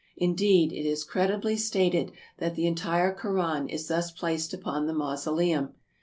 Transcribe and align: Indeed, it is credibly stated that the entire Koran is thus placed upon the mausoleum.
Indeed, 0.17 0.71
it 0.73 0.83
is 0.87 1.03
credibly 1.03 1.55
stated 1.57 2.11
that 2.39 2.55
the 2.55 2.65
entire 2.65 3.13
Koran 3.13 3.69
is 3.69 3.87
thus 3.87 4.09
placed 4.09 4.51
upon 4.51 4.87
the 4.87 4.93
mausoleum. 4.95 5.75